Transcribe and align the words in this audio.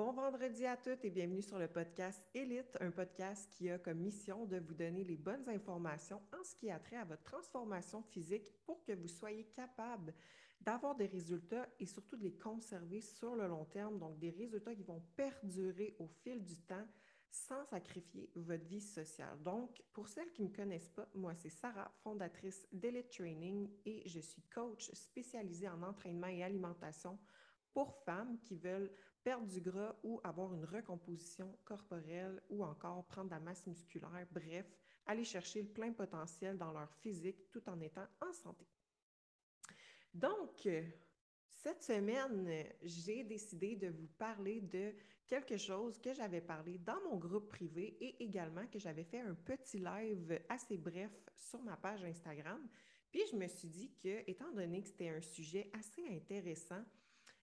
Bon 0.00 0.12
vendredi 0.12 0.64
à 0.64 0.78
toutes 0.78 1.04
et 1.04 1.10
bienvenue 1.10 1.42
sur 1.42 1.58
le 1.58 1.68
podcast 1.68 2.24
Élite, 2.32 2.74
un 2.80 2.90
podcast 2.90 3.50
qui 3.50 3.68
a 3.68 3.78
comme 3.78 3.98
mission 3.98 4.46
de 4.46 4.56
vous 4.58 4.72
donner 4.72 5.04
les 5.04 5.18
bonnes 5.18 5.46
informations 5.46 6.22
en 6.32 6.42
ce 6.42 6.54
qui 6.54 6.70
a 6.70 6.78
trait 6.78 6.96
à 6.96 7.04
votre 7.04 7.22
transformation 7.22 8.02
physique 8.04 8.50
pour 8.64 8.82
que 8.82 8.92
vous 8.92 9.08
soyez 9.08 9.44
capable 9.54 10.14
d'avoir 10.58 10.94
des 10.96 11.04
résultats 11.04 11.68
et 11.78 11.84
surtout 11.84 12.16
de 12.16 12.22
les 12.22 12.38
conserver 12.38 13.02
sur 13.02 13.34
le 13.34 13.46
long 13.46 13.66
terme, 13.66 13.98
donc 13.98 14.18
des 14.18 14.30
résultats 14.30 14.74
qui 14.74 14.84
vont 14.84 15.02
perdurer 15.14 15.94
au 15.98 16.06
fil 16.06 16.42
du 16.42 16.56
temps 16.62 16.88
sans 17.30 17.62
sacrifier 17.66 18.30
votre 18.36 18.64
vie 18.64 18.80
sociale. 18.80 19.38
Donc, 19.42 19.82
pour 19.92 20.08
celles 20.08 20.32
qui 20.32 20.40
ne 20.40 20.48
me 20.48 20.54
connaissent 20.54 20.88
pas, 20.88 21.10
moi, 21.14 21.34
c'est 21.34 21.50
Sarah, 21.50 21.92
fondatrice 22.02 22.66
d'Elite 22.72 23.10
Training 23.10 23.68
et 23.84 24.08
je 24.08 24.20
suis 24.20 24.44
coach 24.44 24.90
spécialisée 24.94 25.68
en 25.68 25.82
entraînement 25.82 26.28
et 26.28 26.42
alimentation 26.42 27.18
pour 27.74 27.94
femmes 28.04 28.38
qui 28.40 28.56
veulent 28.56 28.90
perdre 29.22 29.46
du 29.46 29.60
gras 29.60 29.94
ou 30.02 30.20
avoir 30.24 30.54
une 30.54 30.64
recomposition 30.64 31.56
corporelle 31.64 32.42
ou 32.48 32.64
encore 32.64 33.04
prendre 33.06 33.28
de 33.28 33.34
la 33.34 33.40
masse 33.40 33.66
musculaire, 33.66 34.26
bref, 34.30 34.66
aller 35.06 35.24
chercher 35.24 35.62
le 35.62 35.68
plein 35.68 35.92
potentiel 35.92 36.56
dans 36.56 36.72
leur 36.72 36.92
physique 36.96 37.50
tout 37.50 37.62
en 37.68 37.80
étant 37.80 38.06
en 38.20 38.32
santé. 38.32 38.66
Donc, 40.12 40.68
cette 41.48 41.82
semaine, 41.82 42.66
j'ai 42.82 43.22
décidé 43.24 43.76
de 43.76 43.88
vous 43.88 44.08
parler 44.18 44.60
de 44.60 44.94
quelque 45.26 45.56
chose 45.56 45.98
que 45.98 46.12
j'avais 46.12 46.40
parlé 46.40 46.78
dans 46.78 47.00
mon 47.02 47.16
groupe 47.16 47.48
privé 47.48 47.96
et 48.00 48.22
également 48.22 48.66
que 48.66 48.78
j'avais 48.78 49.04
fait 49.04 49.20
un 49.20 49.34
petit 49.34 49.78
live 49.78 50.40
assez 50.48 50.76
bref 50.76 51.12
sur 51.36 51.62
ma 51.62 51.76
page 51.76 52.02
Instagram. 52.02 52.66
Puis 53.12 53.22
je 53.30 53.36
me 53.36 53.46
suis 53.46 53.68
dit 53.68 53.92
que, 54.02 54.28
étant 54.28 54.50
donné 54.52 54.82
que 54.82 54.88
c'était 54.88 55.10
un 55.10 55.20
sujet 55.20 55.70
assez 55.72 56.06
intéressant, 56.08 56.82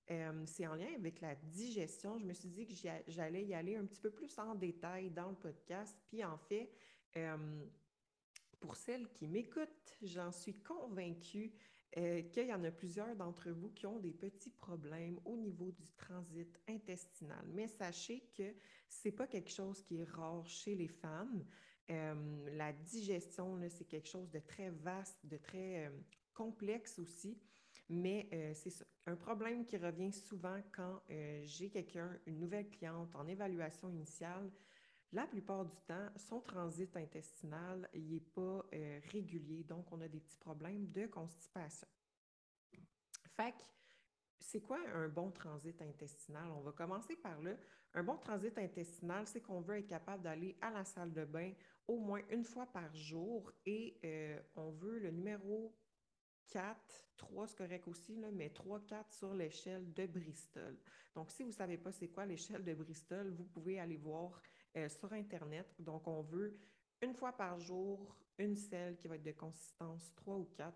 euh, 0.09 0.43
c'est 0.45 0.65
en 0.67 0.75
lien 0.75 0.93
avec 0.95 1.19
la 1.21 1.35
digestion. 1.35 2.17
Je 2.17 2.25
me 2.25 2.33
suis 2.33 2.49
dit 2.49 2.65
que 2.65 2.73
j'allais 3.07 3.43
y 3.43 3.53
aller 3.53 3.75
un 3.75 3.85
petit 3.85 3.99
peu 3.99 4.09
plus 4.09 4.37
en 4.39 4.55
détail 4.55 5.09
dans 5.11 5.29
le 5.29 5.35
podcast. 5.35 5.97
Puis 6.07 6.23
en 6.23 6.37
fait, 6.37 6.71
euh, 7.17 7.65
pour 8.59 8.75
celles 8.75 9.09
qui 9.09 9.27
m'écoutent, 9.27 9.97
j'en 10.01 10.31
suis 10.31 10.53
convaincue 10.61 11.51
euh, 11.97 12.21
qu'il 12.23 12.47
y 12.47 12.53
en 12.53 12.63
a 12.63 12.71
plusieurs 12.71 13.15
d'entre 13.15 13.49
vous 13.49 13.69
qui 13.69 13.85
ont 13.85 13.99
des 13.99 14.13
petits 14.13 14.49
problèmes 14.49 15.19
au 15.25 15.35
niveau 15.35 15.71
du 15.71 15.91
transit 15.97 16.57
intestinal. 16.69 17.45
Mais 17.53 17.67
sachez 17.67 18.23
que 18.37 18.55
ce 18.87 19.07
n'est 19.07 19.13
pas 19.13 19.27
quelque 19.27 19.51
chose 19.51 19.81
qui 19.83 20.01
est 20.01 20.09
rare 20.09 20.47
chez 20.47 20.75
les 20.75 20.87
femmes. 20.87 21.45
la 21.89 22.73
digestion, 22.73 23.59
c'est 23.69 23.85
quelque 23.85 24.09
chose 24.09 24.29
de 24.29 24.39
très 24.39 24.69
vaste, 24.69 25.17
de 25.25 25.37
très 25.37 25.91
complexe 26.33 26.99
aussi. 26.99 27.37
Mais 27.89 28.27
euh, 28.33 28.53
c'est. 28.53 28.85
Un 29.05 29.15
problème 29.15 29.63
qui 29.63 29.77
revient 29.77 30.11
souvent 30.11 30.59
quand 30.73 31.01
euh, 31.09 31.41
j'ai 31.45 31.69
quelqu'un, 31.69 32.19
une 32.25 32.39
nouvelle 32.39 32.69
cliente 32.69 33.15
en 33.15 33.25
évaluation 33.25 33.87
initiale, 33.89 34.51
la 35.13 35.25
plupart 35.25 35.63
du 35.63 35.77
temps, 35.87 36.09
son 36.17 36.41
transit 36.41 36.93
intestinal 36.97 37.89
n'est 37.93 38.19
pas 38.19 38.65
euh, 38.73 38.99
régulier, 39.13 39.63
donc 39.63 39.89
on 39.93 40.01
a 40.01 40.09
des 40.09 40.19
petits 40.19 40.37
problèmes 40.37 40.91
de 40.91 41.05
constipation. 41.07 41.87
Fait 43.37 43.53
que, 43.53 43.63
c'est 44.41 44.59
quoi 44.59 44.77
un 44.93 45.07
bon 45.07 45.31
transit 45.31 45.81
intestinal? 45.81 46.51
On 46.51 46.59
va 46.59 46.73
commencer 46.73 47.15
par 47.15 47.41
là. 47.41 47.55
Un 47.93 48.03
bon 48.03 48.17
transit 48.17 48.57
intestinal, 48.57 49.25
c'est 49.25 49.39
qu'on 49.39 49.61
veut 49.61 49.77
être 49.77 49.87
capable 49.87 50.23
d'aller 50.23 50.57
à 50.59 50.69
la 50.69 50.83
salle 50.83 51.13
de 51.13 51.23
bain 51.23 51.53
au 51.87 51.97
moins 51.97 52.21
une 52.29 52.43
fois 52.43 52.65
par 52.65 52.93
jour 52.93 53.49
et 53.65 53.97
on 54.57 54.71
veut 54.71 54.99
le 54.99 55.11
numéro 55.11 55.73
4, 56.49 56.77
3 57.17 57.47
c'est 57.47 57.57
correct 57.57 57.87
aussi, 57.87 58.17
mais 58.33 58.49
3, 58.49 58.81
4 58.87 59.13
sur 59.13 59.33
l'échelle 59.33 59.93
de 59.93 60.05
Bristol. 60.05 60.77
Donc, 61.15 61.31
si 61.31 61.43
vous 61.43 61.49
ne 61.49 61.53
savez 61.53 61.77
pas 61.77 61.91
c'est 61.91 62.07
quoi 62.09 62.25
l'échelle 62.25 62.63
de 62.63 62.73
Bristol, 62.73 63.31
vous 63.31 63.45
pouvez 63.45 63.79
aller 63.79 63.97
voir 63.97 64.41
euh, 64.75 64.89
sur 64.89 65.11
Internet. 65.13 65.73
Donc, 65.79 66.07
on 66.07 66.21
veut 66.21 66.57
une 67.01 67.13
fois 67.13 67.33
par 67.33 67.59
jour 67.59 68.15
une 68.37 68.55
selle 68.55 68.97
qui 68.97 69.07
va 69.07 69.15
être 69.15 69.23
de 69.23 69.31
consistance 69.31 70.13
3 70.15 70.35
ou 70.35 70.45
4. 70.55 70.73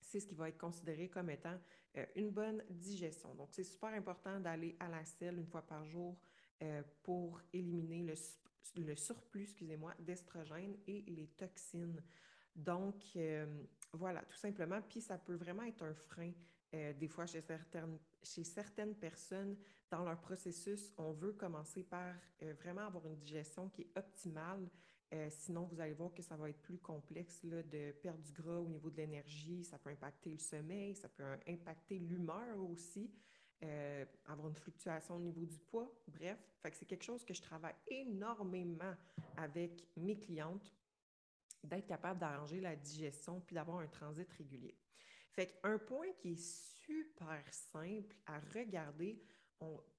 C'est 0.00 0.20
ce 0.20 0.26
qui 0.26 0.34
va 0.34 0.48
être 0.48 0.58
considéré 0.58 1.08
comme 1.08 1.30
étant 1.30 1.58
euh, 1.96 2.06
une 2.16 2.30
bonne 2.30 2.64
digestion. 2.70 3.34
Donc, 3.34 3.48
c'est 3.52 3.64
super 3.64 3.90
important 3.90 4.40
d'aller 4.40 4.76
à 4.80 4.88
la 4.88 5.04
selle 5.04 5.38
une 5.38 5.46
fois 5.46 5.62
par 5.62 5.84
jour 5.84 6.18
euh, 6.62 6.82
pour 7.02 7.40
éliminer 7.52 8.02
le, 8.02 8.14
le 8.82 8.96
surplus, 8.96 9.42
excusez-moi, 9.42 9.94
d'estrogène 9.98 10.76
et 10.86 11.02
les 11.02 11.28
toxines. 11.28 12.02
Donc, 12.58 13.16
voilà, 13.92 14.22
tout 14.22 14.36
simplement. 14.36 14.80
Puis 14.82 15.00
ça 15.00 15.18
peut 15.18 15.34
vraiment 15.34 15.62
être 15.62 15.82
un 15.82 15.94
frein. 15.94 16.32
Euh, 16.74 16.92
des 16.94 17.08
fois, 17.08 17.26
chez 17.26 17.40
certaines, 17.40 17.98
chez 18.22 18.44
certaines 18.44 18.94
personnes, 18.94 19.56
dans 19.90 20.04
leur 20.04 20.20
processus, 20.20 20.92
on 20.98 21.12
veut 21.12 21.32
commencer 21.32 21.82
par 21.82 22.14
euh, 22.42 22.52
vraiment 22.60 22.82
avoir 22.82 23.06
une 23.06 23.16
digestion 23.16 23.70
qui 23.70 23.82
est 23.82 23.98
optimale. 23.98 24.68
Euh, 25.14 25.28
sinon, 25.30 25.64
vous 25.64 25.80
allez 25.80 25.94
voir 25.94 26.12
que 26.12 26.22
ça 26.22 26.36
va 26.36 26.50
être 26.50 26.60
plus 26.60 26.78
complexe 26.78 27.42
là, 27.44 27.62
de 27.62 27.92
perdre 27.92 28.20
du 28.20 28.32
gras 28.32 28.58
au 28.58 28.68
niveau 28.68 28.90
de 28.90 28.98
l'énergie. 28.98 29.64
Ça 29.64 29.78
peut 29.78 29.88
impacter 29.88 30.30
le 30.30 30.38
sommeil, 30.38 30.94
ça 30.94 31.08
peut 31.08 31.24
impacter 31.46 31.98
l'humeur 31.98 32.58
aussi, 32.68 33.10
avoir 34.26 34.48
une 34.48 34.54
fluctuation 34.54 35.16
au 35.16 35.20
niveau 35.20 35.46
du 35.46 35.58
poids. 35.58 35.90
Bref, 36.08 36.38
c'est 36.74 36.84
quelque 36.84 37.04
chose 37.04 37.24
que 37.24 37.32
je 37.32 37.40
travaille 37.40 37.74
énormément 37.88 38.94
avec 39.38 39.88
mes 39.96 40.18
clientes 40.18 40.70
d'être 41.64 41.86
capable 41.86 42.20
d'arranger 42.20 42.60
la 42.60 42.76
digestion 42.76 43.40
puis 43.40 43.54
d'avoir 43.54 43.78
un 43.78 43.86
transit 43.86 44.30
régulier. 44.32 44.76
Fait 45.30 45.58
qu'un 45.60 45.78
point 45.78 46.12
qui 46.18 46.32
est 46.32 46.42
super 46.42 47.44
simple 47.50 48.16
à 48.26 48.40
regarder, 48.54 49.22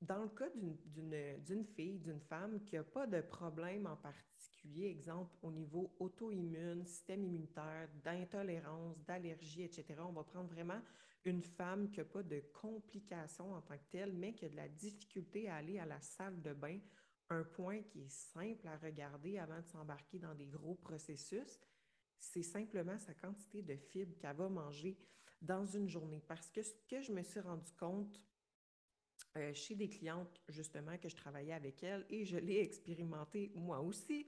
dans 0.02 0.24
le 0.24 0.30
cas 0.30 0.50
d'une 0.56 1.66
fille, 1.66 2.00
d'une 2.00 2.22
femme 2.22 2.64
qui 2.64 2.76
n'a 2.76 2.84
pas 2.84 3.08
de 3.08 3.22
problème 3.22 3.88
en 3.88 3.96
particulier, 3.96 4.88
exemple 4.88 5.36
au 5.42 5.52
niveau 5.52 5.94
auto-immune, 6.00 6.86
système 6.86 7.24
immunitaire, 7.24 7.90
d'intolérance, 8.04 8.98
d'allergie, 9.06 9.64
etc., 9.64 9.96
on 10.00 10.14
va 10.14 10.24
prendre 10.24 10.50
vraiment 10.50 10.82
une 11.26 11.44
femme 11.44 11.90
qui 11.92 12.00
n'a 12.00 12.06
pas 12.06 12.24
de 12.24 12.42
complications 12.54 13.54
en 13.54 13.62
tant 13.62 13.78
que 13.78 13.92
telle, 13.92 14.14
mais 14.14 14.34
qui 14.34 14.46
a 14.46 14.50
de 14.50 14.56
la 14.56 14.70
difficulté 14.70 15.50
à 15.50 15.58
aller 15.58 15.78
à 15.78 15.86
la 15.86 16.00
salle 16.00 16.42
de 16.42 16.54
bain 16.54 16.80
un 17.30 17.44
point 17.44 17.82
qui 17.84 18.02
est 18.02 18.10
simple 18.10 18.68
à 18.68 18.78
regarder 18.78 19.38
avant 19.38 19.62
de 19.62 19.66
s'embarquer 19.68 20.20
dans 20.20 20.34
des 20.34 20.48
gros 20.48 20.76
processus, 20.76 21.60
c'est 22.20 22.44
simplement 22.44 22.98
sa 22.98 23.14
quantité 23.14 23.62
de 23.62 23.76
fibres 23.76 24.18
qu'elle 24.18 24.36
va 24.36 24.50
manger 24.50 24.98
dans 25.42 25.66
une 25.66 25.88
journée. 25.88 26.22
Parce 26.28 26.50
que 26.50 26.62
ce 26.62 26.74
que 26.88 27.02
je 27.02 27.12
me 27.12 27.24
suis 27.24 27.40
rendu 27.40 27.72
compte 27.74 28.20
euh, 29.38 29.54
chez 29.54 29.76
des 29.76 29.90
clientes, 29.90 30.42
justement, 30.50 30.98
que 30.98 31.08
je 31.08 31.16
travaillais 31.16 31.54
avec 31.54 31.84
elles, 31.84 32.06
et 32.10 32.26
je 32.26 32.38
l'ai 32.38 32.62
expérimenté 32.62 33.52
moi 33.56 33.80
aussi, 33.80 34.28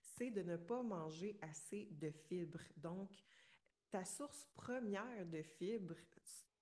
c'est 0.00 0.30
de 0.30 0.42
ne 0.42 0.56
pas 0.56 0.82
manger 0.82 1.38
assez 1.40 1.88
de 1.92 2.10
fibres. 2.10 2.62
Donc, 2.76 3.10
ta 3.90 4.04
source 4.04 4.46
première 4.54 5.26
de 5.26 5.42
fibres 5.42 5.96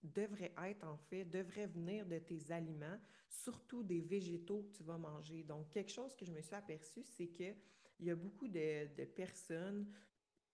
devrait 0.02 0.54
être, 0.64 0.86
en 0.86 0.96
fait, 0.96 1.24
devrait 1.24 1.66
venir 1.66 2.06
de 2.06 2.18
tes 2.18 2.50
aliments 2.52 2.98
surtout 3.28 3.82
des 3.82 4.00
végétaux 4.00 4.62
que 4.62 4.76
tu 4.76 4.82
vas 4.82 4.98
manger. 4.98 5.42
Donc, 5.42 5.70
quelque 5.70 5.90
chose 5.90 6.14
que 6.16 6.24
je 6.24 6.32
me 6.32 6.40
suis 6.40 6.54
aperçu, 6.54 7.02
c'est 7.04 7.28
qu'il 7.28 7.56
y 8.00 8.10
a 8.10 8.16
beaucoup 8.16 8.48
de, 8.48 9.04
personnes, 9.04 9.86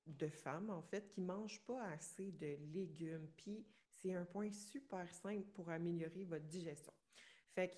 de 0.07 0.29
femmes 0.29 0.71
en 0.71 0.83
fait, 0.83 1.09
qui 1.09 1.21
ne 1.21 1.27
mangent 1.27 1.65
pas 1.65 1.83
assez 1.89 2.33
de 2.33 2.57
légumes. 2.73 3.29
Puis, 3.37 3.65
c'est 3.89 4.15
un 4.15 4.25
point 4.25 4.51
super 4.51 5.13
simple 5.15 5.49
pour 5.55 5.71
améliorer 5.71 6.25
votre 6.25 6.47
digestion. 6.47 6.93
Fait 7.55 7.69
que, 7.69 7.77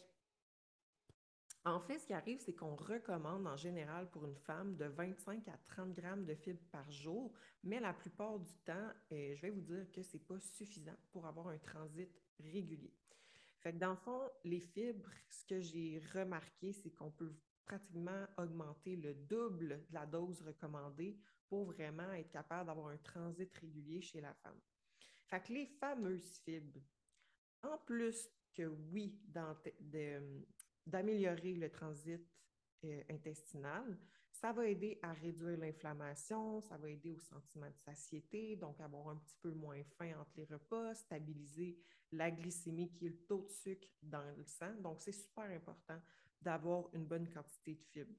en 1.67 1.81
fait, 1.81 1.99
ce 1.99 2.07
qui 2.07 2.13
arrive, 2.13 2.39
c'est 2.39 2.55
qu'on 2.55 2.77
recommande 2.77 3.45
en 3.47 3.57
général 3.57 4.09
pour 4.11 4.25
une 4.25 4.37
femme 4.37 4.77
de 4.77 4.85
25 4.85 5.49
à 5.49 5.59
30 5.65 5.93
grammes 5.95 6.25
de 6.25 6.35
fibres 6.37 6.65
par 6.71 6.89
jour, 6.93 7.33
mais 7.65 7.81
la 7.81 7.93
plupart 7.93 8.39
du 8.39 8.55
temps, 8.65 8.93
je 9.11 9.41
vais 9.41 9.51
vous 9.51 9.63
dire 9.63 9.91
que 9.93 10.01
ce 10.01 10.17
n'est 10.17 10.23
pas 10.23 10.39
suffisant 10.39 10.97
pour 11.11 11.27
avoir 11.27 11.49
un 11.49 11.59
transit 11.59 12.09
régulier. 12.39 12.95
Fait 13.59 13.73
que 13.73 13.79
dans 13.79 13.91
le 13.91 13.97
fond, 13.97 14.31
les 14.45 14.61
fibres, 14.61 15.11
ce 15.29 15.45
que 15.45 15.61
j'ai 15.61 16.01
remarqué, 16.15 16.73
c'est 16.73 16.91
qu'on 16.91 17.11
peut 17.11 17.35
pratiquement 17.65 18.27
augmenter 18.39 18.95
le 18.95 19.15
double 19.15 19.85
de 19.89 19.95
la 19.95 20.07
dose 20.07 20.41
recommandée 20.43 21.19
pour 21.49 21.65
vraiment 21.65 22.13
être 22.13 22.31
capable 22.31 22.69
d'avoir 22.69 22.89
un 22.89 22.99
transit 22.99 23.53
régulier 23.59 24.01
chez 24.01 24.21
la 24.21 24.35
femme. 24.35 24.61
Fait 25.27 25.41
que 25.41 25.53
les 25.53 25.67
fameuses 25.67 26.39
fibres, 26.45 26.79
en 27.65 27.77
plus 27.79 28.31
que 28.55 28.63
oui, 28.93 29.19
d'améliorer 30.87 31.55
le 31.55 31.71
transit 31.71 32.21
euh, 32.85 33.03
intestinal, 33.11 33.99
ça 34.31 34.53
va 34.53 34.67
aider 34.69 34.99
à 35.03 35.13
réduire 35.15 35.57
l'inflammation, 35.59 36.61
ça 36.61 36.77
va 36.77 36.91
aider 36.91 37.11
au 37.11 37.19
sentiment 37.19 37.69
de 37.69 37.79
satiété, 37.79 38.57
donc 38.57 38.79
avoir 38.81 39.09
un 39.09 39.17
petit 39.17 39.37
peu 39.41 39.51
moins 39.51 39.83
faim 39.99 40.13
entre 40.21 40.33
les 40.37 40.45
repas, 40.45 40.95
stabiliser 40.95 41.79
la 42.13 42.31
glycémie 42.31 42.93
qui 42.93 43.07
est 43.07 43.11
le 43.11 43.25
taux 43.25 43.43
de 43.43 43.51
sucre 43.51 43.89
dans 44.03 44.31
le 44.37 44.45
sang. 44.45 44.75
Donc, 44.81 45.01
c'est 45.01 45.13
super 45.13 45.45
important 45.45 46.01
d'avoir 46.43 46.89
une 46.93 47.07
bonne 47.07 47.29
quantité 47.31 47.75
de 47.75 47.83
fibres. 47.83 48.15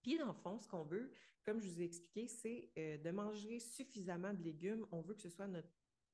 Puis, 0.00 0.16
dans 0.16 0.28
le 0.28 0.32
fond, 0.32 0.58
ce 0.60 0.68
qu'on 0.68 0.84
veut, 0.84 1.10
comme 1.44 1.60
je 1.60 1.68
vous 1.68 1.80
ai 1.80 1.84
expliqué, 1.84 2.28
c'est 2.28 2.70
euh, 2.78 2.98
de 2.98 3.10
manger 3.10 3.58
suffisamment 3.58 4.32
de 4.32 4.42
légumes. 4.42 4.86
On 4.92 5.00
veut 5.00 5.14
que 5.14 5.22
ce 5.22 5.28
soit 5.28 5.48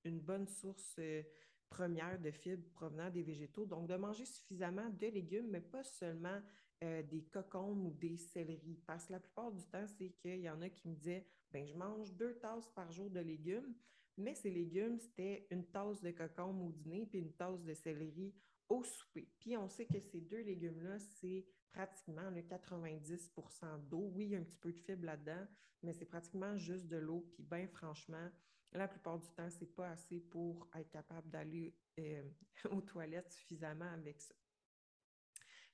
une 0.05 0.21
bonne 0.21 0.49
source 0.49 0.97
euh, 0.99 1.23
première 1.69 2.21
de 2.21 2.31
fibres 2.31 2.69
provenant 2.75 3.11
des 3.11 3.23
végétaux. 3.23 3.67
Donc, 3.67 3.89
de 3.89 3.97
manger 3.97 4.25
suffisamment 4.25 4.89
de 4.91 5.07
légumes, 5.07 5.49
mais 5.49 5.61
pas 5.61 5.85
seulement 5.85 6.41
euh, 6.83 7.03
des 7.03 7.23
cocombes 7.25 7.87
ou 7.87 7.93
des 7.93 8.17
céleris. 8.17 8.83
Parce 8.87 9.07
que 9.07 9.13
la 9.13 9.21
plupart 9.21 9.53
du 9.53 9.65
temps, 9.67 9.87
c'est 9.87 10.11
qu'il 10.11 10.41
y 10.41 10.51
en 10.51 10.61
a 10.61 10.69
qui 10.69 10.89
me 10.89 10.95
disaient 10.95 11.27
ben, 11.53 11.65
je 11.67 11.75
mange 11.75 12.13
deux 12.15 12.35
tasses 12.35 12.69
par 12.69 12.91
jour 12.91 13.09
de 13.11 13.21
légumes, 13.21 13.75
mais 14.17 14.35
ces 14.35 14.51
légumes, 14.51 14.99
c'était 14.99 15.47
une 15.51 15.65
tasse 15.67 16.03
de 16.03 16.11
cocombe 16.11 16.61
au 16.61 16.73
dîner 16.73 17.07
puis 17.07 17.21
une 17.21 17.33
tasse 17.33 17.63
de 17.63 17.75
céleri 17.75 18.35
au 18.69 18.83
souper. 18.83 19.29
Puis 19.39 19.57
on 19.57 19.69
sait 19.69 19.87
que 19.87 20.01
ces 20.01 20.21
deux 20.21 20.43
légumes-là, 20.43 20.99
c'est 20.99 21.47
pratiquement 21.73 22.31
le 22.31 22.43
90% 22.43 23.89
d'eau. 23.89 24.11
Oui, 24.15 24.25
il 24.25 24.31
y 24.31 24.37
a 24.37 24.39
un 24.39 24.43
petit 24.43 24.59
peu 24.59 24.73
de 24.73 24.79
fibres 24.79 25.07
là-dedans, 25.07 25.47
mais 25.83 25.93
c'est 25.93 26.05
pratiquement 26.05 26.57
juste 26.57 26.87
de 26.87 26.97
l'eau. 26.97 27.29
Puis 27.33 27.43
bien 27.43 27.67
franchement, 27.69 28.29
la 28.75 28.89
plupart 28.89 29.19
du 29.19 29.31
temps, 29.31 29.49
c'est 29.51 29.75
pas 29.75 29.91
assez 29.91 30.21
pour 30.21 30.69
être 30.75 30.91
capable 30.91 31.31
d'aller 31.31 31.75
euh, 31.99 32.23
aux 32.71 32.81
toilettes 32.81 33.33
suffisamment 33.33 33.91
avec 33.93 34.21
ça. 34.21 34.35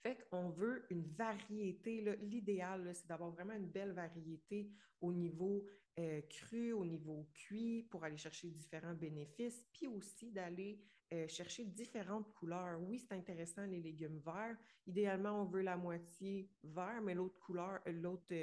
Fait 0.02 0.16
qu'on 0.30 0.50
veut 0.50 0.86
une 0.90 1.06
variété. 1.12 2.00
L'idéal, 2.22 2.90
c'est 2.94 3.06
d'avoir 3.06 3.30
vraiment 3.30 3.52
une 3.52 3.68
belle 3.68 3.92
variété 3.92 4.70
au 5.00 5.12
niveau 5.12 5.66
euh, 5.98 6.22
cru, 6.22 6.72
au 6.72 6.86
niveau 6.86 7.28
cuit, 7.34 7.82
pour 7.90 8.04
aller 8.04 8.16
chercher 8.16 8.48
différents 8.48 8.94
bénéfices, 8.94 9.62
puis 9.72 9.86
aussi 9.86 10.30
d'aller 10.30 10.80
euh, 11.12 11.26
chercher 11.28 11.64
différentes 11.64 12.32
couleurs. 12.34 12.80
Oui, 12.80 12.98
c'est 12.98 13.14
intéressant 13.14 13.64
les 13.66 13.80
légumes 13.80 14.20
verts. 14.24 14.56
Idéalement, 14.86 15.42
on 15.42 15.44
veut 15.44 15.62
la 15.62 15.76
moitié 15.76 16.48
vert, 16.62 17.00
mais 17.02 17.14
l'autre 17.14 17.38
couleur, 17.40 17.80
euh, 17.86 17.92
l'autre, 17.92 18.34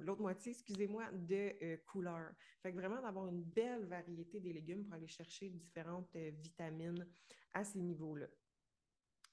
l'autre 0.00 0.22
moitié, 0.22 0.52
excusez-moi, 0.52 1.10
de 1.12 1.76
couleur. 1.86 2.30
Fait 2.62 2.72
que 2.72 2.76
vraiment 2.76 3.00
d'avoir 3.00 3.28
une 3.28 3.42
belle 3.42 3.84
variété 3.86 4.40
des 4.40 4.52
légumes 4.52 4.84
pour 4.84 4.94
aller 4.94 5.08
chercher 5.08 5.48
différentes 5.50 6.16
vitamines 6.16 7.06
à 7.52 7.64
ces 7.64 7.78
niveaux-là. 7.78 8.26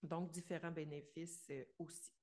Donc, 0.05 0.31
différents 0.31 0.71
bénéfices 0.71 1.47
euh, 1.49 1.65
aussi. 1.79 2.14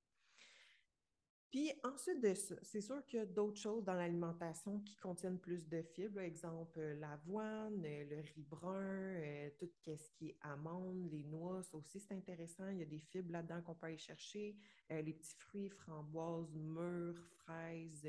Puis 1.52 1.70
ensuite 1.84 2.22
de 2.22 2.32
ça, 2.32 2.54
c'est 2.62 2.80
sûr 2.80 3.04
qu'il 3.04 3.18
y 3.18 3.22
a 3.22 3.26
d'autres 3.26 3.60
choses 3.60 3.84
dans 3.84 3.92
l'alimentation 3.92 4.80
qui 4.80 4.96
contiennent 4.96 5.38
plus 5.38 5.68
de 5.68 5.82
fibres, 5.82 6.20
exemple 6.20 6.80
euh, 6.80 6.94
l'avoine, 6.94 7.84
euh, 7.84 8.04
le 8.08 8.20
riz 8.22 8.42
brun, 8.48 9.50
tout 9.58 9.68
ce 9.84 10.10
qui 10.12 10.30
est 10.30 10.38
amandes, 10.40 11.10
les 11.12 11.24
noix, 11.24 11.62
ça 11.62 11.76
aussi 11.76 12.00
c'est 12.00 12.14
intéressant. 12.14 12.66
Il 12.68 12.78
y 12.78 12.82
a 12.82 12.86
des 12.86 13.00
fibres 13.00 13.30
là-dedans 13.32 13.60
qu'on 13.60 13.74
peut 13.74 13.88
aller 13.88 13.98
chercher, 13.98 14.56
les 14.88 15.12
petits 15.12 15.34
fruits, 15.34 15.68
framboises, 15.68 16.54
mûres, 16.54 17.22
fraises. 17.44 18.08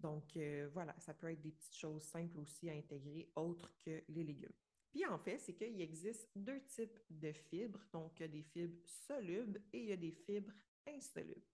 donc 0.00 0.24
voilà, 0.72 0.94
ça 0.98 1.12
peut 1.12 1.30
être 1.30 1.42
des 1.42 1.52
petites 1.52 1.76
choses 1.76 2.02
simples 2.02 2.38
aussi 2.38 2.70
à 2.70 2.72
intégrer, 2.72 3.30
autres 3.36 3.74
que 3.84 4.02
les 4.08 4.24
légumes. 4.24 4.56
Puis 4.90 5.04
en 5.04 5.18
fait, 5.18 5.38
c'est 5.38 5.54
qu'il 5.54 5.80
existe 5.82 6.30
deux 6.34 6.62
types 6.62 6.98
de 7.10 7.32
fibres. 7.32 7.84
Donc, 7.92 8.12
il 8.20 8.22
y 8.22 8.24
a 8.24 8.28
des 8.28 8.42
fibres 8.42 8.80
solubles 8.86 9.60
et 9.72 9.80
il 9.80 9.88
y 9.88 9.92
a 9.92 9.96
des 9.96 10.12
fibres 10.12 10.52
insolubles. 10.86 11.53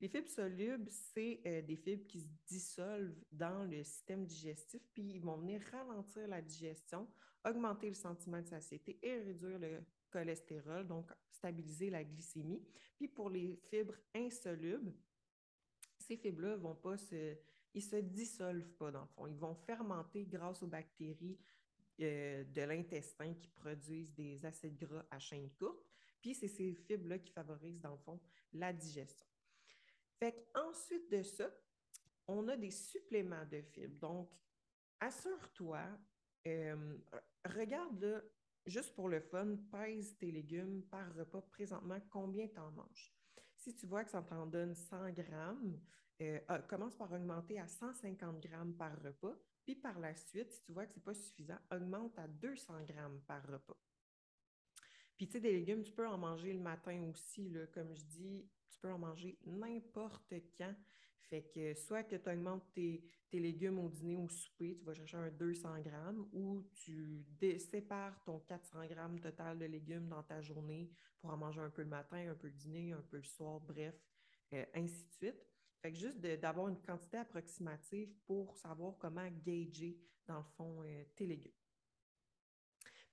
Les 0.00 0.08
fibres 0.08 0.28
solubles, 0.28 0.88
c'est 0.90 1.40
euh, 1.44 1.62
des 1.62 1.76
fibres 1.76 2.06
qui 2.06 2.20
se 2.20 2.28
dissolvent 2.46 3.24
dans 3.32 3.64
le 3.64 3.82
système 3.82 4.24
digestif, 4.24 4.80
puis 4.92 5.14
ils 5.14 5.20
vont 5.20 5.36
venir 5.36 5.60
ralentir 5.72 6.28
la 6.28 6.40
digestion, 6.40 7.08
augmenter 7.44 7.88
le 7.88 7.94
sentiment 7.94 8.40
de 8.40 8.46
satiété 8.46 8.98
et 9.02 9.18
réduire 9.20 9.58
le 9.58 9.82
cholestérol, 10.10 10.86
donc 10.86 11.10
stabiliser 11.30 11.90
la 11.90 12.04
glycémie. 12.04 12.62
Puis 12.96 13.08
pour 13.08 13.28
les 13.28 13.56
fibres 13.70 13.96
insolubles, 14.14 14.92
ces 15.98 16.16
fibres-là 16.16 16.56
vont 16.56 16.76
pas 16.76 16.96
se, 16.96 17.36
ils 17.74 17.82
se 17.82 17.96
dissolvent 17.96 18.72
pas 18.74 18.92
dans 18.92 19.02
le 19.02 19.08
fond. 19.08 19.26
Ils 19.26 19.38
vont 19.38 19.54
fermenter 19.54 20.24
grâce 20.24 20.62
aux 20.62 20.68
bactéries 20.68 21.38
euh, 22.00 22.44
de 22.44 22.62
l'intestin 22.62 23.34
qui 23.34 23.48
produisent 23.48 24.14
des 24.14 24.44
acides 24.46 24.76
gras 24.76 25.04
à 25.10 25.18
chaîne 25.18 25.50
courte. 25.50 25.84
Puis 26.20 26.34
c'est 26.34 26.48
ces 26.48 26.72
fibres-là 26.72 27.18
qui 27.18 27.30
favorisent, 27.30 27.80
dans 27.80 27.92
le 27.92 27.98
fond, 27.98 28.20
la 28.52 28.72
digestion. 28.72 29.27
Fait 30.18 30.34
qu'ensuite 30.52 31.10
de 31.10 31.22
ça, 31.22 31.50
on 32.26 32.46
a 32.48 32.56
des 32.56 32.70
suppléments 32.70 33.44
de 33.50 33.62
fibres. 33.62 33.98
Donc, 34.00 34.30
assure-toi, 35.00 35.80
euh, 36.46 36.98
regarde 37.44 38.24
juste 38.66 38.94
pour 38.94 39.08
le 39.08 39.20
fun, 39.20 39.56
pèse 39.70 40.16
tes 40.18 40.30
légumes 40.30 40.82
par 40.90 41.14
repas 41.14 41.42
présentement, 41.42 41.98
combien 42.10 42.48
tu 42.48 42.58
en 42.58 42.70
manges. 42.72 43.14
Si 43.56 43.74
tu 43.74 43.86
vois 43.86 44.04
que 44.04 44.10
ça 44.10 44.22
t'en 44.22 44.46
donne 44.46 44.74
100 44.74 45.10
grammes, 45.10 45.80
euh, 46.20 46.40
ah, 46.48 46.58
commence 46.60 46.96
par 46.96 47.12
augmenter 47.12 47.60
à 47.60 47.66
150 47.66 48.40
grammes 48.40 48.74
par 48.74 49.00
repas. 49.02 49.36
Puis 49.64 49.76
par 49.76 49.98
la 49.98 50.14
suite, 50.14 50.50
si 50.50 50.62
tu 50.62 50.72
vois 50.72 50.86
que 50.86 50.92
ce 50.92 50.98
n'est 50.98 51.04
pas 51.04 51.14
suffisant, 51.14 51.58
augmente 51.70 52.18
à 52.18 52.26
200 52.26 52.82
grammes 52.84 53.20
par 53.26 53.46
repas. 53.46 53.76
Puis 55.18 55.26
tu 55.26 55.32
sais, 55.32 55.40
des 55.40 55.52
légumes, 55.52 55.82
tu 55.82 55.92
peux 55.92 56.06
en 56.06 56.16
manger 56.16 56.52
le 56.52 56.60
matin 56.60 57.02
aussi. 57.10 57.52
Comme 57.74 57.92
je 57.92 58.04
dis, 58.04 58.48
tu 58.70 58.78
peux 58.78 58.90
en 58.90 58.98
manger 58.98 59.36
n'importe 59.44 60.32
quand. 60.56 60.74
Fait 61.28 61.42
que 61.42 61.74
soit 61.74 62.04
que 62.04 62.14
tu 62.14 62.30
augmentes 62.30 62.72
tes, 62.72 63.02
légumes 63.32 63.80
au 63.80 63.88
dîner 63.88 64.16
ou 64.16 64.26
au 64.26 64.28
souper, 64.28 64.76
tu 64.78 64.84
vas 64.84 64.94
chercher 64.94 65.16
un 65.16 65.30
200 65.30 65.80
grammes, 65.80 66.26
ou 66.32 66.62
tu 66.72 67.26
sépares 67.58 68.22
ton 68.24 68.38
400 68.38 68.86
grammes 68.86 69.18
total 69.18 69.58
de 69.58 69.66
légumes 69.66 70.08
dans 70.08 70.22
ta 70.22 70.40
journée 70.40 70.88
pour 71.20 71.30
en 71.30 71.36
manger 71.36 71.60
un 71.60 71.70
peu 71.70 71.82
le 71.82 71.88
matin, 71.88 72.30
un 72.30 72.34
peu 72.36 72.46
le 72.46 72.54
dîner, 72.54 72.92
un 72.92 73.02
peu 73.02 73.16
le 73.16 73.24
soir, 73.24 73.60
bref, 73.60 73.96
euh, 74.54 74.64
ainsi 74.72 75.04
de 75.04 75.10
suite. 75.10 75.46
Fait 75.82 75.92
que 75.92 75.98
juste 75.98 76.20
d'avoir 76.20 76.68
une 76.68 76.80
quantité 76.80 77.18
approximative 77.18 78.14
pour 78.24 78.56
savoir 78.56 78.96
comment 78.98 79.28
gager, 79.44 79.98
dans 80.26 80.38
le 80.38 80.44
fond, 80.56 80.82
euh, 80.84 81.04
tes 81.16 81.26
légumes. 81.26 81.57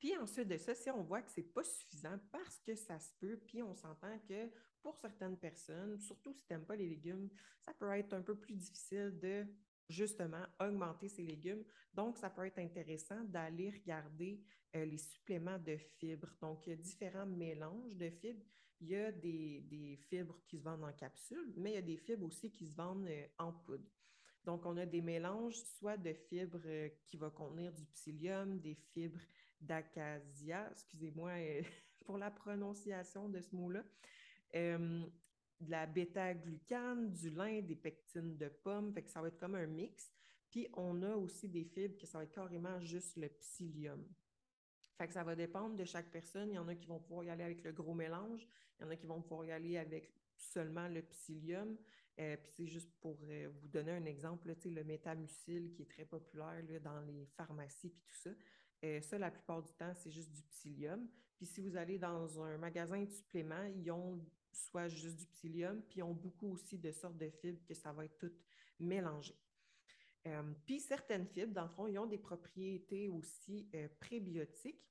Puis 0.06 0.16
ensuite 0.18 0.48
de 0.48 0.58
ça, 0.58 0.76
si 0.76 0.92
on 0.92 1.02
voit 1.02 1.24
que 1.24 1.32
ce 1.32 1.40
n'est 1.40 1.48
pas 1.48 1.64
suffisant 1.64 2.20
parce 2.32 2.60
que 2.60 2.76
ça 2.76 3.00
se 3.00 3.12
peut, 3.20 3.40
puis 3.44 3.64
on 3.64 3.74
s'entend 3.74 4.20
que 4.20 4.52
pour 4.84 4.96
certaines 5.00 5.36
personnes, 5.36 6.00
surtout 6.00 6.32
si 6.32 6.46
tu 6.46 6.54
n'aimes 6.54 6.68
pas 6.68 6.76
les 6.76 6.88
légumes, 6.88 7.28
ça 7.60 7.74
peut 7.74 7.90
être 7.90 8.14
un 8.14 8.22
peu 8.22 8.36
plus 8.36 8.54
difficile 8.54 9.18
de 9.20 9.48
justement 9.90 10.46
augmenter 10.60 11.10
ces 11.10 11.24
légumes. 11.24 11.64
Donc, 11.92 12.20
ça 12.20 12.30
peut 12.30 12.46
être 12.46 12.60
intéressant 12.60 13.24
d'aller 13.24 13.72
regarder 13.72 14.44
euh, 14.76 14.86
les 14.86 15.00
suppléments 15.00 15.58
de 15.58 15.76
fibres. 15.76 16.38
Donc, 16.40 16.68
il 16.68 16.70
y 16.70 16.74
a 16.74 16.76
différents 16.76 17.26
mélanges 17.26 17.96
de 17.96 18.12
fibres. 18.12 18.46
Il 18.82 18.90
y 18.90 18.96
a 18.96 19.12
des, 19.12 19.98
fibres 20.08 20.40
qui 20.48 20.60
se 20.60 20.64
vendent 20.66 20.84
en 20.84 20.94
capsule, 20.94 21.52
mais 21.58 21.72
il 21.72 21.76
y 21.76 21.78
a 21.78 21.82
des 21.82 21.98
fibres 21.98 22.28
aussi 22.28 22.52
qui 22.52 22.68
se 22.68 22.76
vendent 22.76 23.08
euh, 23.08 23.26
en 23.40 23.52
poudre. 23.52 23.90
Donc, 24.46 24.66
on 24.66 24.78
a 24.78 24.86
des 24.86 25.02
mélanges 25.02 25.56
soit 25.80 25.98
de 25.98 26.14
fibres 26.14 26.62
euh, 26.66 26.90
qui 27.04 27.18
vont 27.18 27.32
contenir 27.32 27.72
du 27.74 27.86
psyllium, 27.86 28.60
des 28.60 28.76
fibres 28.76 29.20
d'acacia, 29.60 30.68
excusez-moi 30.72 31.32
pour 32.06 32.18
la 32.18 32.32
prononciation 32.32 33.30
de 33.30 33.42
ce 33.42 33.56
mot-là, 33.56 33.84
de 34.54 35.72
la 35.72 35.86
bêta-glucane, 35.86 37.12
du 37.12 37.30
lin, 37.30 37.62
des 37.62 37.76
pectines 37.76 38.38
de 38.38 38.48
pommes, 38.48 38.94
fait 38.94 39.04
que 39.04 39.10
ça 39.10 39.22
va 39.22 39.30
être 39.30 39.40
comme 39.40 39.56
un 39.56 39.66
mix. 39.66 40.12
Puis 40.50 40.68
on 40.74 41.02
a 41.02 41.16
aussi 41.16 41.50
des 41.50 41.66
fibres 41.66 41.98
que 41.98 42.06
ça 42.06 42.18
va 42.18 42.24
être 42.24 42.32
carrément 42.34 42.80
juste 42.80 43.18
le 43.18 43.30
psyllium. 43.30 44.06
Fait 44.98 45.08
que 45.08 45.14
ça 45.14 45.24
va 45.24 45.36
dépendre 45.36 45.76
de 45.76 45.84
chaque 45.84 46.10
personne. 46.12 46.52
Il 46.52 46.56
y 46.56 46.58
en 46.58 46.68
a 46.68 46.76
qui 46.76 46.86
vont 46.86 47.00
pouvoir 47.00 47.26
y 47.26 47.30
aller 47.30 47.44
avec 47.44 47.64
le 47.64 47.74
gros 47.74 47.94
mélange, 47.94 48.48
il 48.80 48.84
y 48.84 48.86
en 48.86 48.90
a 48.90 48.96
qui 48.96 49.06
vont 49.06 49.22
pouvoir 49.22 49.46
y 49.46 49.52
aller 49.52 49.78
avec 49.78 50.14
seulement 50.52 50.88
le 50.88 51.02
psyllium. 51.02 51.78
Euh, 52.20 52.38
puis 52.38 52.52
c'est 52.56 52.68
juste 52.68 52.92
pour 53.02 53.18
euh, 53.24 53.50
vous 53.62 53.68
donner 53.68 53.92
un 53.92 54.06
exemple, 54.06 54.48
là, 54.48 54.54
le 54.64 54.84
métamucil 54.84 55.74
qui 55.74 55.82
est 55.82 55.90
très 55.90 56.06
populaire 56.06 56.64
dans 56.82 57.02
les 57.02 57.26
pharmacies 57.36 57.90
puis 57.90 58.04
tout 58.06 58.16
ça. 58.16 58.30
Euh, 58.86 59.02
ça, 59.02 59.18
la 59.18 59.32
plupart 59.32 59.62
du 59.62 59.74
temps, 59.74 59.94
c'est 59.94 60.12
juste 60.12 60.32
du 60.32 60.42
psyllium. 60.44 61.10
Puis 61.36 61.46
si 61.46 61.60
vous 61.60 61.76
allez 61.76 61.98
dans 61.98 62.42
un 62.42 62.58
magasin 62.58 63.04
de 63.04 63.10
suppléments, 63.10 63.66
ils 63.76 63.92
ont 63.92 64.26
soit 64.54 64.88
juste 64.88 65.18
du 65.18 65.26
psyllium, 65.26 65.82
puis 65.82 66.00
ils 66.00 66.04
ont 66.04 66.14
beaucoup 66.14 66.54
aussi 66.54 66.78
de 66.78 66.92
sortes 66.92 67.18
de 67.18 67.30
fibres 67.30 67.66
que 67.66 67.74
ça 67.74 67.92
va 67.92 68.06
être 68.06 68.18
tout 68.18 68.32
mélangé. 68.80 69.36
Euh, 70.28 70.54
puis 70.66 70.80
certaines 70.80 71.28
fibres, 71.28 71.54
dans 71.54 71.64
le 71.64 71.70
fond, 71.70 71.88
ils 71.88 72.00
ont 72.00 72.06
des 72.06 72.18
propriétés 72.18 73.10
aussi 73.10 73.70
prébiotiques. 74.00 74.82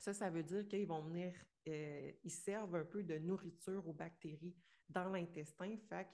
Ça, 0.00 0.14
ça 0.14 0.30
veut 0.30 0.42
dire 0.42 0.66
qu'ils 0.66 0.86
vont 0.86 1.02
venir, 1.02 1.32
euh, 1.68 2.10
ils 2.24 2.30
servent 2.30 2.74
un 2.74 2.84
peu 2.84 3.02
de 3.02 3.18
nourriture 3.18 3.86
aux 3.86 3.92
bactéries 3.92 4.56
dans 4.88 5.08
l'intestin. 5.10 5.76
Fait 5.88 6.08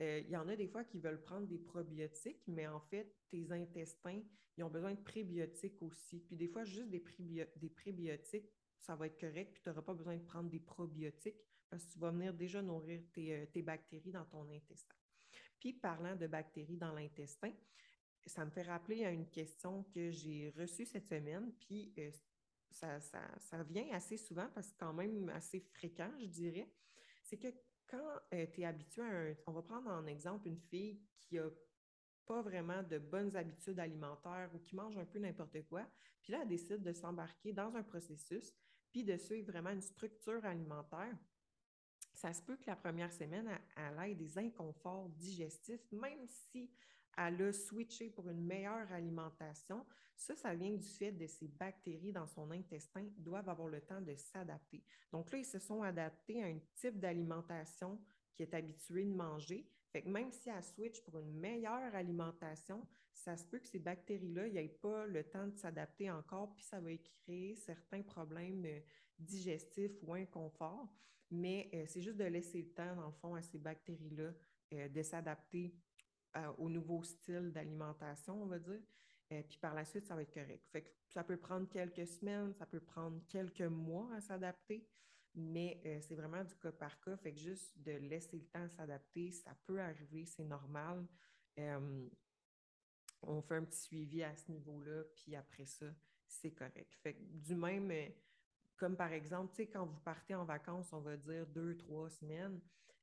il 0.00 0.30
y 0.30 0.36
en 0.36 0.48
a 0.48 0.56
des 0.56 0.66
fois 0.66 0.84
qui 0.84 0.98
veulent 0.98 1.20
prendre 1.20 1.46
des 1.46 1.58
probiotiques, 1.58 2.42
mais 2.46 2.66
en 2.66 2.80
fait, 2.80 3.14
tes 3.28 3.52
intestins, 3.52 4.20
ils 4.56 4.64
ont 4.64 4.70
besoin 4.70 4.94
de 4.94 5.00
prébiotiques 5.00 5.80
aussi. 5.82 6.20
Puis 6.20 6.34
des 6.34 6.48
fois, 6.48 6.64
juste 6.64 6.88
des, 6.88 7.04
des 7.56 7.68
prébiotiques, 7.68 8.50
ça 8.80 8.96
va 8.96 9.06
être 9.06 9.20
correct, 9.20 9.52
puis 9.52 9.62
tu 9.62 9.68
n'auras 9.68 9.82
pas 9.82 9.94
besoin 9.94 10.16
de 10.16 10.24
prendre 10.24 10.48
des 10.48 10.58
probiotiques 10.58 11.38
parce 11.68 11.84
que 11.84 11.92
tu 11.92 11.98
vas 11.98 12.10
venir 12.10 12.34
déjà 12.34 12.62
nourrir 12.62 13.02
tes, 13.12 13.48
tes 13.52 13.62
bactéries 13.62 14.10
dans 14.10 14.24
ton 14.24 14.48
intestin. 14.50 14.96
Puis 15.58 15.72
parlant 15.72 16.16
de 16.16 16.26
bactéries 16.26 16.76
dans 16.76 16.92
l'intestin, 16.92 17.52
ça 18.26 18.44
me 18.44 18.50
fait 18.50 18.62
rappeler 18.62 19.04
à 19.04 19.10
une 19.10 19.28
question 19.28 19.84
que 19.84 20.10
j'ai 20.10 20.50
reçue 20.50 20.84
cette 20.84 21.06
semaine, 21.06 21.52
puis 21.60 21.92
euh, 21.98 22.10
ça, 22.72 23.00
ça, 23.00 23.62
vient 23.64 23.88
assez 23.92 24.16
souvent 24.16 24.48
parce 24.54 24.72
que 24.72 24.78
quand 24.78 24.92
même 24.92 25.28
assez 25.30 25.60
fréquent, 25.60 26.10
je 26.18 26.26
dirais. 26.26 26.70
C'est 27.22 27.38
que 27.38 27.48
quand 27.86 28.20
euh, 28.34 28.46
tu 28.52 28.62
es 28.62 28.64
habitué 28.64 29.02
à 29.02 29.06
un. 29.06 29.34
On 29.46 29.52
va 29.52 29.62
prendre 29.62 29.90
en 29.90 30.06
exemple 30.06 30.48
une 30.48 30.60
fille 30.60 31.00
qui 31.20 31.36
n'a 31.36 31.48
pas 32.26 32.42
vraiment 32.42 32.82
de 32.82 32.98
bonnes 32.98 33.36
habitudes 33.36 33.78
alimentaires 33.78 34.50
ou 34.54 34.58
qui 34.58 34.74
mange 34.76 34.96
un 34.96 35.04
peu 35.04 35.18
n'importe 35.18 35.62
quoi, 35.68 35.86
puis 36.22 36.32
là, 36.32 36.40
elle 36.42 36.48
décide 36.48 36.82
de 36.82 36.92
s'embarquer 36.92 37.52
dans 37.52 37.74
un 37.74 37.82
processus 37.82 38.54
puis 38.92 39.02
de 39.02 39.16
suivre 39.16 39.50
vraiment 39.50 39.70
une 39.70 39.80
structure 39.80 40.44
alimentaire, 40.44 41.16
ça 42.14 42.32
se 42.32 42.42
peut 42.42 42.56
que 42.56 42.66
la 42.66 42.76
première 42.76 43.12
semaine, 43.12 43.50
elle, 43.76 44.10
ait 44.10 44.14
des 44.14 44.38
inconforts 44.38 45.08
digestifs, 45.08 45.90
même 45.90 46.28
si 46.28 46.70
elle 47.16 47.42
a 47.42 47.52
switché 47.52 48.10
pour 48.10 48.28
une 48.28 48.44
meilleure 48.44 48.90
alimentation. 48.92 49.84
Ça, 50.16 50.34
ça 50.34 50.54
vient 50.54 50.72
du 50.72 50.88
fait 50.88 51.12
de 51.12 51.26
ces 51.26 51.48
bactéries 51.48 52.12
dans 52.12 52.26
son 52.26 52.50
intestin 52.50 53.06
doivent 53.18 53.48
avoir 53.48 53.68
le 53.68 53.80
temps 53.80 54.00
de 54.00 54.14
s'adapter. 54.14 54.82
Donc 55.10 55.30
là, 55.32 55.38
ils 55.38 55.44
se 55.44 55.58
sont 55.58 55.82
adaptés 55.82 56.42
à 56.42 56.46
un 56.46 56.58
type 56.74 56.98
d'alimentation 56.98 58.00
qui 58.34 58.42
est 58.42 58.54
habitué 58.54 59.04
de 59.04 59.14
manger. 59.14 59.68
Fait 59.90 60.02
que 60.02 60.08
même 60.08 60.32
si 60.32 60.48
elle 60.48 60.62
switch 60.62 61.02
pour 61.02 61.18
une 61.18 61.32
meilleure 61.38 61.94
alimentation, 61.94 62.86
ça 63.12 63.36
se 63.36 63.44
peut 63.44 63.58
que 63.58 63.68
ces 63.68 63.78
bactéries-là 63.78 64.48
n'aient 64.48 64.68
pas 64.68 65.06
le 65.06 65.22
temps 65.24 65.46
de 65.46 65.54
s'adapter 65.56 66.10
encore, 66.10 66.54
puis 66.54 66.64
ça 66.64 66.80
va 66.80 66.90
créer 66.96 67.54
certains 67.56 68.02
problèmes 68.02 68.64
euh, 68.64 68.80
digestifs 69.18 69.92
ou 70.02 70.14
inconfort. 70.14 70.88
Mais 71.30 71.70
euh, 71.74 71.84
c'est 71.86 72.00
juste 72.00 72.16
de 72.16 72.24
laisser 72.24 72.62
le 72.62 72.70
temps, 72.70 72.96
dans 72.96 73.06
le 73.06 73.12
fond, 73.12 73.34
à 73.34 73.42
ces 73.42 73.58
bactéries-là 73.58 74.32
euh, 74.74 74.88
de 74.88 75.02
s'adapter 75.02 75.74
au 76.58 76.68
nouveau 76.68 77.02
style 77.02 77.52
d'alimentation, 77.52 78.42
on 78.42 78.46
va 78.46 78.58
dire. 78.58 78.80
puis 79.28 79.58
par 79.60 79.74
la 79.74 79.84
suite, 79.84 80.06
ça 80.06 80.14
va 80.14 80.22
être 80.22 80.32
correct. 80.32 80.64
Ça 81.08 81.24
peut 81.24 81.36
prendre 81.36 81.68
quelques 81.68 82.06
semaines, 82.06 82.52
ça 82.54 82.66
peut 82.66 82.80
prendre 82.80 83.20
quelques 83.28 83.60
mois 83.60 84.08
à 84.14 84.20
s'adapter 84.20 84.86
mais 85.34 85.80
euh, 85.86 85.98
c'est 86.00 86.14
vraiment 86.14 86.44
du 86.44 86.54
cas 86.56 86.72
par 86.72 87.00
cas. 87.00 87.16
Fait 87.16 87.32
que 87.32 87.40
juste 87.40 87.78
de 87.78 87.92
laisser 87.92 88.36
le 88.36 88.44
temps 88.46 88.68
s'adapter, 88.68 89.30
ça 89.30 89.56
peut 89.66 89.80
arriver, 89.80 90.26
c'est 90.26 90.44
normal. 90.44 91.06
on 93.22 93.40
fait 93.42 93.56
un 93.56 93.64
petit 93.64 93.80
suivi 93.80 94.22
à 94.22 94.34
ce 94.34 94.50
niveau-là, 94.50 95.04
puis 95.14 95.36
après 95.36 95.64
ça, 95.64 95.86
c'est 96.26 96.52
correct. 96.52 96.94
Fait 97.02 97.14
que 97.14 97.22
du 97.22 97.54
même, 97.54 97.90
euh, 97.90 98.08
comme 98.76 98.96
par 98.96 99.12
exemple, 99.12 99.54
quand 99.72 99.86
vous 99.86 100.00
partez 100.00 100.34
en 100.34 100.44
vacances, 100.44 100.92
on 100.92 101.00
va 101.00 101.16
dire 101.16 101.46
deux, 101.46 101.76
trois 101.76 102.10
semaines, 102.10 102.60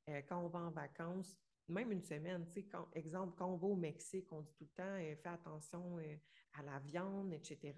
euh, 0.08 0.20
quand 0.28 0.44
on 0.44 0.48
va 0.48 0.60
en 0.60 0.70
vacances, 0.70 1.36
même 1.70 1.92
une 1.92 2.02
semaine, 2.02 2.46
tu 2.46 2.62
sais, 2.62 2.68
exemple, 2.94 3.34
quand 3.36 3.46
on 3.46 3.56
va 3.56 3.66
au 3.68 3.76
Mexique, 3.76 4.32
on 4.32 4.42
dit 4.42 4.54
tout 4.54 4.64
le 4.64 4.82
temps, 4.82 4.96
fais 5.22 5.28
attention 5.28 5.98
à 6.54 6.62
la 6.62 6.78
viande, 6.80 7.32
etc. 7.32 7.74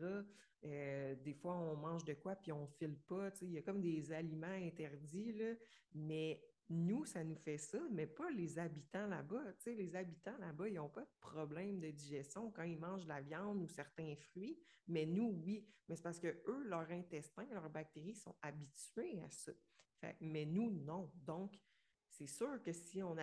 Euh, 0.64 1.14
des 1.16 1.34
fois, 1.34 1.56
on 1.56 1.76
mange 1.76 2.04
de 2.04 2.14
quoi 2.14 2.36
puis 2.36 2.52
on 2.52 2.66
file 2.66 2.96
pas. 3.08 3.30
Il 3.40 3.52
y 3.52 3.58
a 3.58 3.62
comme 3.62 3.80
des 3.80 4.12
aliments 4.12 4.46
interdits, 4.46 5.32
là, 5.32 5.54
mais 5.94 6.40
nous, 6.68 7.04
ça 7.04 7.24
nous 7.24 7.36
fait 7.36 7.58
ça, 7.58 7.78
mais 7.90 8.06
pas 8.06 8.30
les 8.30 8.58
habitants 8.58 9.06
là-bas. 9.06 9.42
Les 9.66 9.94
habitants 9.96 10.38
là-bas, 10.38 10.68
ils 10.68 10.74
n'ont 10.74 10.88
pas 10.88 11.02
de 11.02 11.14
problème 11.20 11.80
de 11.80 11.90
digestion 11.90 12.50
quand 12.50 12.62
ils 12.62 12.78
mangent 12.78 13.04
de 13.04 13.08
la 13.08 13.20
viande 13.20 13.60
ou 13.60 13.68
certains 13.68 14.14
fruits, 14.16 14.58
mais 14.86 15.04
nous, 15.04 15.42
oui. 15.44 15.66
Mais 15.88 15.96
c'est 15.96 16.02
parce 16.02 16.20
que 16.20 16.42
eux, 16.46 16.62
leur 16.64 16.90
intestin, 16.90 17.46
leurs 17.50 17.68
bactéries 17.68 18.14
sont 18.14 18.36
habitués 18.40 19.20
à 19.20 19.30
ça. 19.30 19.52
mais 20.20 20.46
nous, 20.46 20.70
non. 20.70 21.10
Donc, 21.26 21.58
c'est 22.12 22.26
sûr 22.26 22.62
que 22.62 22.72
si 22.72 23.02
on, 23.02 23.16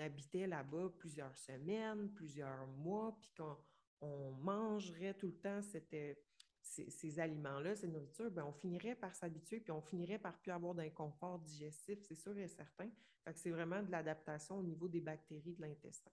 habitait 0.00 0.46
là-bas 0.46 0.90
plusieurs 0.98 1.36
semaines, 1.36 2.10
plusieurs 2.14 2.66
mois, 2.66 3.16
puis 3.20 3.30
qu'on 3.36 3.56
on 4.00 4.32
mangerait 4.32 5.14
tout 5.14 5.26
le 5.26 5.36
temps 5.36 5.60
ces, 5.62 7.20
aliments-là, 7.20 7.76
cette 7.76 7.90
nourriture, 7.90 8.30
ben, 8.30 8.44
on 8.44 8.52
finirait 8.52 8.94
par 8.94 9.14
s'habituer, 9.14 9.60
puis 9.60 9.72
on 9.72 9.82
finirait 9.82 10.18
par 10.18 10.38
plus 10.38 10.52
avoir 10.52 10.74
d'inconfort 10.74 11.38
digestif, 11.40 12.00
c'est 12.02 12.14
sûr 12.14 12.36
et 12.38 12.48
certain. 12.48 12.90
c'est 13.34 13.50
vraiment 13.50 13.82
de 13.82 13.90
l'adaptation 13.90 14.58
au 14.58 14.62
niveau 14.62 14.88
des 14.88 15.00
bactéries 15.00 15.54
de 15.54 15.60
l'intestin. 15.60 16.10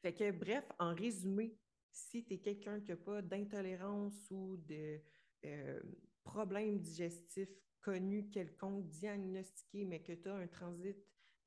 Fait 0.00 0.14
que, 0.14 0.30
bref, 0.30 0.64
en 0.78 0.94
résumé, 0.94 1.56
si 1.90 2.24
tu 2.24 2.34
es 2.34 2.38
quelqu'un 2.38 2.80
qui 2.80 2.90
n'a 2.90 2.96
pas 2.96 3.22
d'intolérance 3.22 4.30
ou 4.30 4.56
de 4.56 5.00
euh, 5.44 5.80
problème 6.22 6.78
digestif 6.78 7.48
connu 7.82 8.30
quelconque, 8.30 8.88
diagnostiqué, 8.88 9.84
mais 9.84 10.00
que 10.00 10.12
tu 10.12 10.28
as 10.28 10.34
un 10.34 10.46
transit 10.46 10.96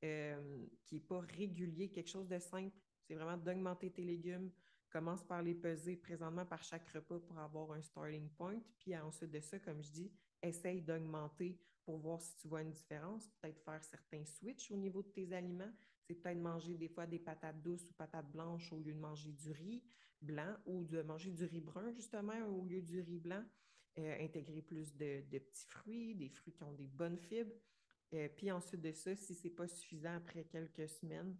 euh, 0.04 0.66
qui 0.84 0.96
n'est 0.96 1.00
pas 1.00 1.20
régulier, 1.20 1.90
quelque 1.90 2.10
chose 2.10 2.28
de 2.28 2.38
simple, 2.38 2.76
c'est 3.02 3.14
vraiment 3.14 3.36
d'augmenter 3.36 3.90
tes 3.90 4.04
légumes, 4.04 4.50
commence 4.90 5.24
par 5.24 5.42
les 5.42 5.54
peser 5.54 5.96
présentement 5.96 6.46
par 6.46 6.62
chaque 6.62 6.88
repas 6.90 7.18
pour 7.20 7.38
avoir 7.38 7.72
un 7.72 7.82
starting 7.82 8.28
point. 8.30 8.60
Puis 8.78 8.96
ensuite 8.96 9.30
de 9.30 9.40
ça, 9.40 9.58
comme 9.58 9.82
je 9.82 9.90
dis, 9.90 10.12
essaye 10.42 10.82
d'augmenter 10.82 11.58
pour 11.84 11.98
voir 11.98 12.20
si 12.20 12.36
tu 12.36 12.48
vois 12.48 12.62
une 12.62 12.72
différence. 12.72 13.28
Peut-être 13.40 13.62
faire 13.62 13.82
certains 13.84 14.24
switches 14.24 14.70
au 14.70 14.76
niveau 14.76 15.02
de 15.02 15.08
tes 15.08 15.32
aliments. 15.32 15.72
C'est 16.02 16.14
peut-être 16.14 16.38
manger 16.38 16.76
des 16.76 16.88
fois 16.88 17.06
des 17.06 17.18
patates 17.18 17.60
douces 17.62 17.88
ou 17.90 17.92
patates 17.94 18.30
blanches 18.30 18.72
au 18.72 18.78
lieu 18.78 18.92
de 18.92 18.98
manger 18.98 19.32
du 19.32 19.50
riz 19.50 19.82
blanc 20.20 20.56
ou 20.64 20.84
de 20.84 21.02
manger 21.02 21.30
du 21.30 21.44
riz 21.44 21.60
brun, 21.60 21.92
justement, 21.92 22.38
au 22.48 22.64
lieu 22.64 22.80
du 22.80 23.00
riz 23.00 23.18
blanc. 23.18 23.44
Euh, 23.98 24.22
intégrer 24.22 24.60
plus 24.60 24.94
de, 24.94 25.22
petits 25.22 25.66
fruits, 25.66 26.14
des 26.14 26.28
fruits 26.28 26.52
qui 26.52 26.62
ont 26.62 26.72
des 26.72 26.86
bonnes 26.86 27.16
fibres. 27.16 27.54
Euh, 28.12 28.28
puis 28.36 28.52
ensuite 28.52 28.82
de 28.82 28.92
ça, 28.92 29.16
si 29.16 29.34
ce 29.34 29.44
n'est 29.44 29.54
pas 29.54 29.66
suffisant 29.66 30.16
après 30.16 30.44
quelques 30.44 30.86
semaines, 30.86 31.34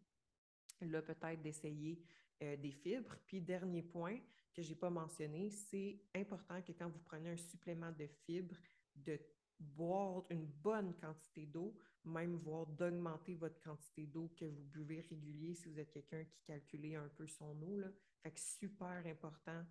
là, 0.81 1.03
peut-être 1.03 1.43
d'essayer 1.43 2.03
euh, 2.43 2.57
des 2.57 2.73
fibres. 2.73 3.15
Puis, 3.27 3.43
dernier 3.43 3.83
point 3.83 4.19
que 4.55 4.63
je 4.63 4.71
n'ai 4.71 4.75
pas 4.75 4.89
mentionné, 4.89 5.51
c'est 5.51 6.01
important 6.15 6.63
que 6.63 6.73
quand 6.73 6.89
vous 6.89 7.01
prenez 7.01 7.29
un 7.29 7.37
supplément 7.37 7.93
de 7.93 8.07
fibres, 8.07 8.57
de 8.95 9.21
boire 9.61 10.25
une 10.31 10.47
bonne 10.47 10.95
quantité 10.95 11.45
d'eau, 11.45 11.77
même 12.05 12.37
voire 12.37 12.67
d'augmenter 12.67 13.35
votre 13.35 13.61
quantité 13.61 14.07
d'eau 14.07 14.33
que 14.35 14.47
vous 14.47 14.65
buvez 14.65 15.03
régulier 15.03 15.55
si 15.55 15.69
vous 15.69 15.79
êtes 15.79 15.91
quelqu'un 15.91 16.25
qui 16.25 16.41
calcule 16.47 16.97
un 16.97 17.09
peu 17.09 17.27
son 17.27 17.61
eau. 17.61 17.77
Là. 17.77 17.89
Fait 18.23 18.31
que 18.31 18.41
super 18.41 19.07
important 19.07 19.63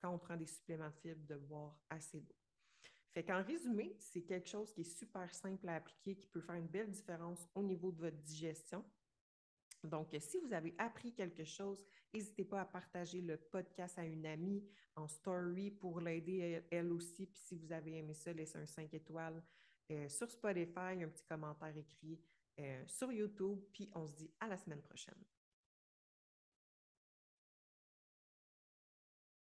quand 0.00 0.10
on 0.10 0.18
prend 0.18 0.36
des 0.36 0.46
suppléments 0.46 0.90
de 0.90 0.96
fibres 0.96 1.26
de 1.26 1.36
boire 1.36 1.76
assez 1.90 2.20
d'eau. 2.20 2.36
Fait 3.12 3.24
qu'en 3.24 3.42
résumé, 3.42 3.96
c'est 3.98 4.22
quelque 4.22 4.48
chose 4.48 4.72
qui 4.72 4.82
est 4.82 4.98
super 4.98 5.34
simple 5.34 5.68
à 5.68 5.76
appliquer, 5.76 6.16
qui 6.16 6.28
peut 6.28 6.40
faire 6.40 6.56
une 6.56 6.68
belle 6.68 6.90
différence 6.90 7.48
au 7.54 7.62
niveau 7.62 7.90
de 7.90 8.00
votre 8.00 8.18
digestion. 8.18 8.84
Donc, 9.84 10.14
si 10.18 10.38
vous 10.38 10.52
avez 10.52 10.74
appris 10.78 11.14
quelque 11.14 11.44
chose, 11.44 11.84
n'hésitez 12.12 12.44
pas 12.44 12.60
à 12.60 12.64
partager 12.64 13.20
le 13.20 13.36
podcast 13.36 13.98
à 13.98 14.04
une 14.04 14.26
amie 14.26 14.64
en 14.96 15.06
story 15.06 15.70
pour 15.70 16.00
l'aider 16.00 16.62
elle 16.70 16.92
aussi. 16.92 17.26
Puis 17.26 17.40
si 17.40 17.56
vous 17.56 17.72
avez 17.72 17.98
aimé 17.98 18.14
ça, 18.14 18.32
laissez 18.32 18.58
un 18.58 18.66
5 18.66 18.92
étoiles 18.94 19.42
euh, 19.90 20.08
sur 20.08 20.30
Spotify, 20.30 21.02
un 21.02 21.08
petit 21.08 21.24
commentaire 21.24 21.76
écrit 21.76 22.20
euh, 22.58 22.84
sur 22.86 23.12
YouTube. 23.12 23.60
Puis 23.72 23.88
on 23.94 24.06
se 24.06 24.14
dit 24.14 24.30
à 24.40 24.48
la 24.48 24.56
semaine 24.56 24.82
prochaine. 24.82 25.22